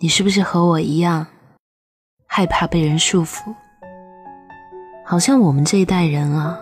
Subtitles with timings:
[0.00, 1.26] 你是不是和我一样，
[2.24, 3.52] 害怕被人束缚？
[5.04, 6.56] 好像我们这一代人啊，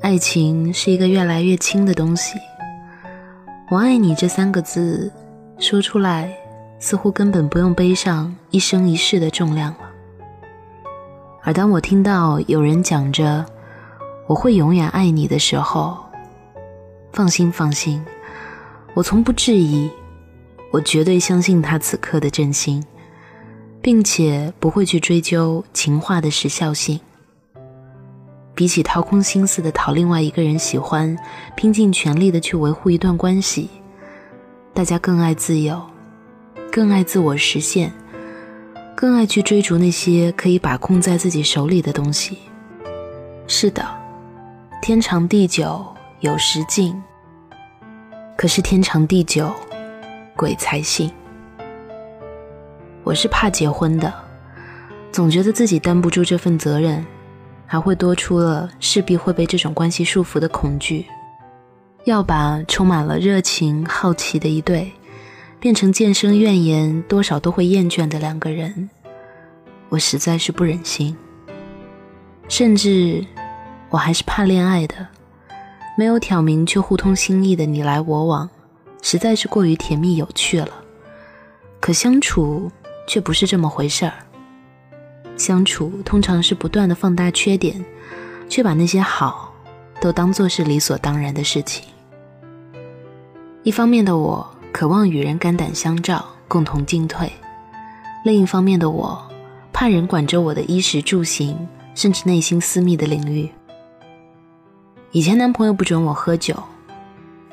[0.00, 2.36] 爱情是一个越来越轻的东西。
[3.70, 5.12] 我爱你这三个字，
[5.60, 6.36] 说出来
[6.80, 9.88] 似乎根本不用背上一生一世的重量了。
[11.44, 13.46] 而当我听到有人讲着
[14.26, 15.96] “我会永远爱你”的时候，
[17.12, 18.04] 放心，放心，
[18.94, 19.88] 我从不质疑，
[20.70, 22.84] 我绝对相信他此刻的真心，
[23.80, 27.00] 并且不会去追究情话的时效性。
[28.54, 31.16] 比起掏空心思的讨另外一个人喜欢，
[31.56, 33.68] 拼尽全力的去维护一段关系，
[34.72, 35.80] 大家更爱自由，
[36.72, 37.92] 更爱自我实现，
[38.94, 42.38] 更爱去追逐那些可以把控在自己手里的东西。
[43.46, 43.86] 是的，
[44.82, 45.86] 天长地久。
[46.20, 47.00] 有时尽，
[48.38, 49.52] 可是天长地久，
[50.36, 51.10] 鬼才信。
[53.02, 54.12] 我是怕结婚的，
[55.10, 57.04] 总觉得自己担不住这份责任，
[57.66, 61.06] 还会多出了势必会被这种关系束缚的恐惧。
[62.04, 64.92] 要把充满了热情、好奇的一对，
[65.58, 68.90] 变成渐生怨言，多少都会厌倦的两个人，
[69.88, 71.16] 我实在是不忍心。
[72.48, 73.24] 甚至，
[73.88, 74.94] 我还是怕恋爱的。
[75.98, 78.48] 没有挑明却互通心意的你来我往，
[79.02, 80.68] 实在是过于甜蜜有趣了。
[81.80, 82.70] 可相处
[83.06, 84.12] 却不是这么回事儿。
[85.36, 87.84] 相处通常是不断的放大缺点，
[88.48, 89.52] 却把那些好
[90.00, 91.84] 都当做是理所当然的事情。
[93.62, 97.28] 一方面的我渴望与人肝胆相照，共同进退；
[98.24, 99.20] 另一方面的我
[99.72, 103.50] 怕人管着我的衣食住行，甚至内心私密的领域。
[105.12, 106.56] 以前男朋友不准我喝酒，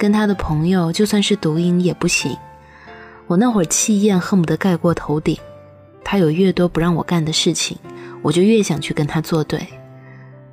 [0.04, 2.36] 跟他的朋友就算是独饮也不行。
[3.26, 5.38] 我那会儿气焰恨不得盖过头顶。
[6.04, 7.78] 他有越多不让我干的事情，
[8.22, 9.66] 我就越想去跟他作对。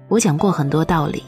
[0.06, 1.25] 我讲过很多道理，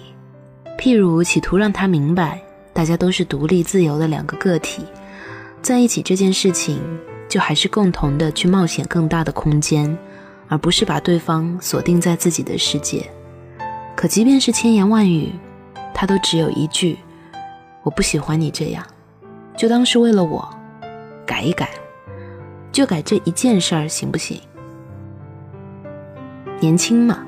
[0.79, 2.41] 譬如企图让他明白，
[2.73, 4.85] 大家都是独立自由的两个个体，
[5.61, 6.79] 在一起这件事情，
[7.29, 9.99] 就还是共同的去冒险更大的空间，
[10.47, 13.05] 而不是把对方锁定在自己的世界。
[13.97, 15.33] 可即便是千言万语。
[15.95, 16.97] 他都只有一句
[17.83, 18.85] ：“我不喜欢你这样。”
[19.57, 20.49] 就当是为了我
[21.27, 21.69] 改一改，
[22.73, 24.41] 就改这一件事儿，行不行？
[26.59, 27.25] 年轻嘛，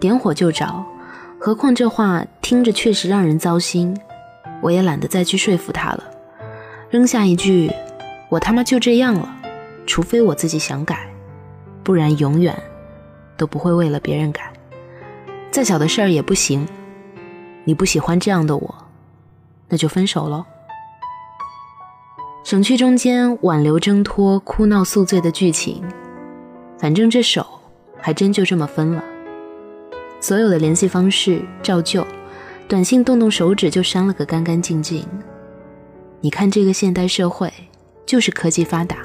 [0.00, 0.84] 点火就着。
[1.38, 3.96] 何况这话听着确实让人糟心，
[4.60, 6.04] 我也懒得再去说服他了。
[6.90, 7.70] 扔下一句
[8.28, 9.28] ：“我他妈就这样了，
[9.86, 11.08] 除非我自己想改，
[11.82, 12.56] 不然永远
[13.36, 14.52] 都不会为了别人改。
[15.50, 16.66] 再小的事儿也不行。”
[17.64, 18.81] 你不喜欢这样的我，
[19.72, 20.44] 那就分手喽。
[22.44, 25.82] 省去中间挽留、挣脱、哭闹、宿醉的剧情，
[26.76, 27.46] 反正这手
[27.98, 29.02] 还真就这么分了。
[30.20, 32.06] 所有的联系方式照旧，
[32.68, 35.08] 短信动动手指就删了个干干净净。
[36.20, 37.50] 你看这个现代社会，
[38.04, 38.98] 就是科技发达，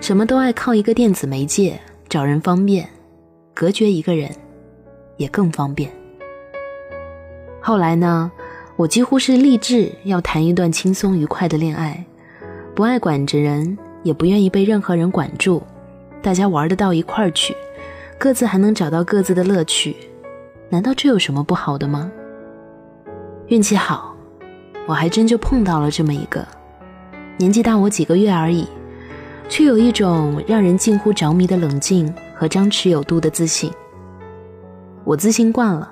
[0.00, 2.88] 什么都爱靠一个电子媒介找人方便，
[3.52, 4.30] 隔绝一个人
[5.16, 5.90] 也更方便。
[7.60, 8.30] 后来呢，
[8.76, 12.04] 我几乎是立志要谈一段轻松愉快的恋爱，
[12.74, 15.62] 不爱管着人，也不愿意被任何人管住，
[16.22, 17.54] 大家玩得到一块儿去，
[18.18, 19.94] 各自还能找到各自的乐趣，
[20.70, 22.10] 难道这有什么不好的吗？
[23.48, 24.16] 运气好，
[24.86, 26.44] 我还真就碰到了这么一个，
[27.36, 28.66] 年纪大我几个月而已，
[29.50, 33.70] 却有一种让人近乎着迷的冷静和张弛有度的自信。
[35.04, 35.91] 我自信惯了。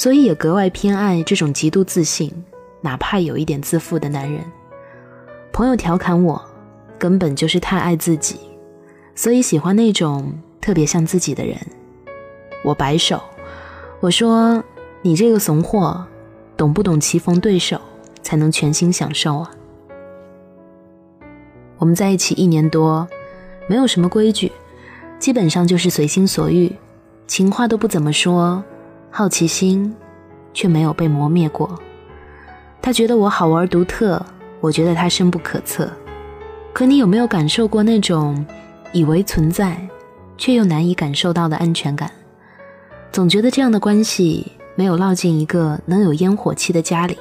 [0.00, 2.32] 所以也格外偏爱这种极度自信，
[2.80, 4.42] 哪怕有一点自负的男人。
[5.52, 6.42] 朋友调侃我，
[6.98, 8.36] 根本就是太爱自己，
[9.14, 11.54] 所以喜欢那种特别像自己的人。
[12.64, 13.22] 我摆手，
[14.00, 14.64] 我说
[15.04, 16.02] ：“你这个怂货，
[16.56, 17.78] 懂不懂棋逢对手
[18.22, 19.50] 才能全心享受啊？”
[21.76, 23.06] 我们在一起一年多，
[23.66, 24.50] 没有什么规矩，
[25.18, 26.74] 基本上就是随心所欲，
[27.26, 28.64] 情话都不怎么说。
[29.10, 29.94] 好奇心，
[30.54, 31.78] 却没有被磨灭过。
[32.80, 34.24] 他觉得我好玩独特，
[34.60, 35.90] 我觉得他深不可测。
[36.72, 38.46] 可你有没有感受过那种
[38.92, 39.76] 以为存在，
[40.38, 42.10] 却又难以感受到的安全感？
[43.10, 47.18] 总觉得这样的关系没有落进一个能有烟火气的家里。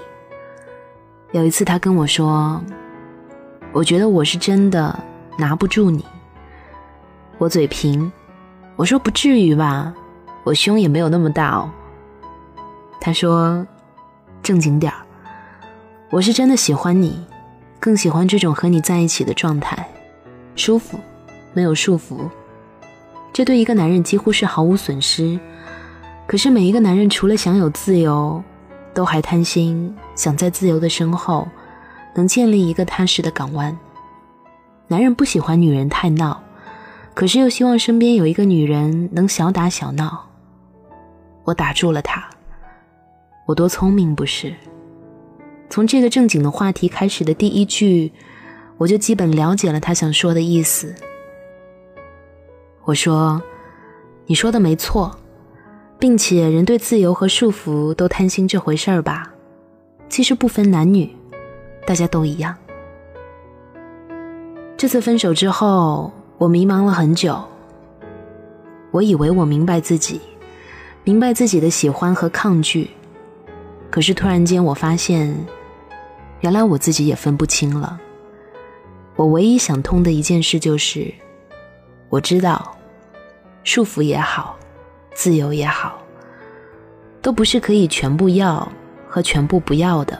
[1.31, 2.61] 有一次，他跟我说
[3.73, 4.97] ：“我觉得我是真的
[5.37, 6.05] 拿不住你。”
[7.39, 8.11] 我嘴贫，
[8.75, 9.93] 我说：“不至于吧，
[10.43, 11.71] 我胸也没有那么大哦。”
[13.01, 13.65] 他说
[14.43, 15.05] ：“正经点儿，
[16.09, 17.25] 我是真的喜欢你，
[17.79, 19.87] 更喜欢这种和你在一起的状态，
[20.55, 20.99] 舒服
[21.53, 22.29] 没有束缚，
[23.31, 25.39] 这对一个男人几乎是毫无损失。
[26.27, 28.43] 可是每一个男人除了享有自由，
[28.93, 31.47] 都还贪心，想在自由的身后
[32.13, 33.75] 能建立一个踏实的港湾。
[34.87, 36.43] 男人不喜欢女人太闹，
[37.15, 40.27] 可是又希望身边有一个女人能小打小闹。
[41.45, 42.28] 我打住了他，
[43.49, 44.53] 我多聪明不是？
[45.71, 48.11] 从这个正经的话题开始的第一句，
[48.77, 50.93] 我就基本了解了他想说的意思。
[52.83, 53.41] 我说
[54.27, 55.17] ：“你说的没错，
[55.97, 59.33] 并且人对自由和束缚都贪心这回事儿吧？
[60.09, 61.09] 其实不分男女，
[61.87, 62.55] 大家都一样。”
[64.77, 67.43] 这次分手之后，我迷茫了很久。
[68.91, 70.21] 我以为我明白自己，
[71.03, 72.91] 明白自己的喜欢和抗拒，
[73.89, 75.35] 可是突然间我发现。
[76.41, 77.99] 原来我自己也分不清了。
[79.17, 81.13] 我唯一想通的一件事就是，
[82.07, 82.77] 我知道，
[83.65, 84.57] 束缚也好，
[85.13, 86.01] 自由也好，
[87.21, 88.65] 都不是可以全部要
[89.05, 90.17] 和全部不要的。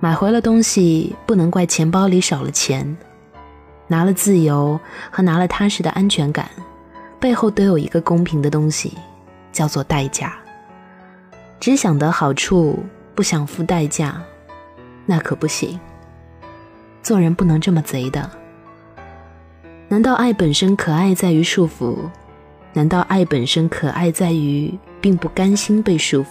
[0.00, 2.96] 买回了东西，不能怪钱包里少了钱。
[3.86, 4.80] 拿了自由
[5.12, 6.50] 和拿了踏实的安全感，
[7.20, 8.94] 背后都有一个公平的东西，
[9.52, 10.34] 叫做代价。
[11.64, 12.84] 只想得好处，
[13.14, 14.22] 不想付代价。
[15.06, 15.80] 那可不行，
[17.02, 18.30] 做人不能这么贼的。
[19.88, 21.96] 难道爱本身可爱在于束缚？
[22.74, 26.26] 难道爱本身可爱在于并不甘心被束缚？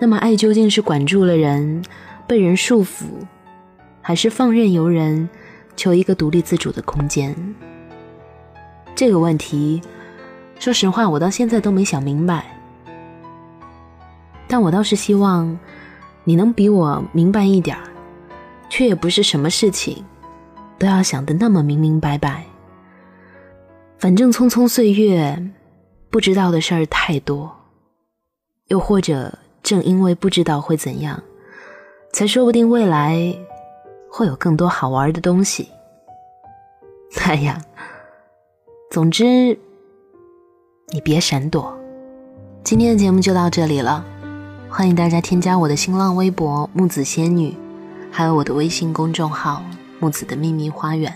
[0.00, 1.84] 那么爱究竟是管住了人，
[2.26, 3.04] 被人束缚，
[4.02, 5.30] 还是放任由人，
[5.76, 7.36] 求一个独立自主的空间？
[8.96, 9.80] 这个问题，
[10.58, 12.56] 说实话，我到现在都没想明白。
[14.50, 15.58] 但我倒是希望。
[16.22, 17.82] 你能比我明白一点儿，
[18.68, 20.04] 却也不是什么事情
[20.78, 22.44] 都要想的那么明明白白。
[23.98, 25.50] 反正匆匆岁月，
[26.10, 27.50] 不知道的事儿太多，
[28.68, 31.20] 又或者正因为不知道会怎样，
[32.12, 33.34] 才说不定未来
[34.10, 35.70] 会有更多好玩的东西。
[37.24, 37.58] 哎呀，
[38.90, 39.58] 总之，
[40.90, 41.74] 你别闪躲。
[42.62, 44.04] 今天的节目就到这里了。
[44.72, 47.56] 欢迎大家添加我的新浪微博木子仙女，
[48.08, 49.64] 还有我的微信公众号
[49.98, 51.12] 木子的秘密花园。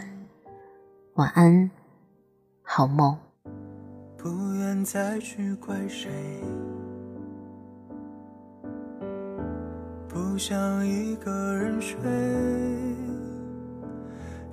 [1.15, 1.71] 晚安，
[2.63, 3.17] 好梦。
[4.19, 6.11] 不愿再去怪谁，
[10.09, 11.97] 不想一个人睡，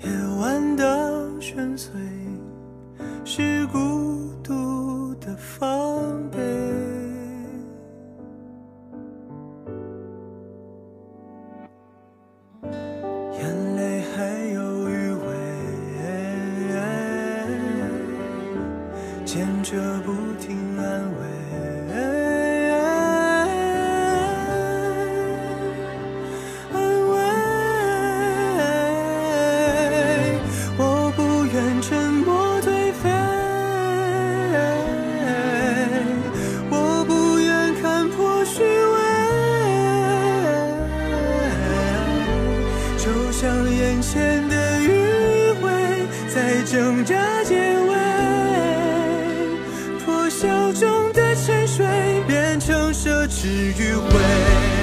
[0.04, 0.10] 夜
[0.40, 1.90] 晚的深邃
[3.26, 5.60] 是孤独的防
[6.30, 7.11] 备。
[19.72, 20.21] 这不
[52.32, 54.81] 变成奢侈迂回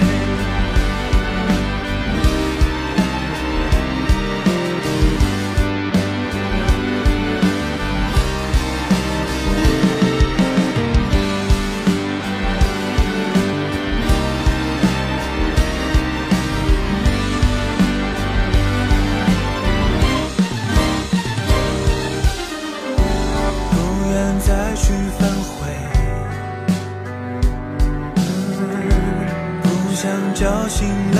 [30.68, 31.17] 醒了。